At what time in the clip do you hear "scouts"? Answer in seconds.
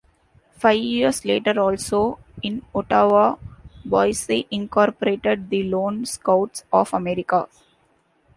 6.07-6.63